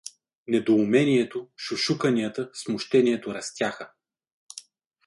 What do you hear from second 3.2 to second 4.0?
растяха.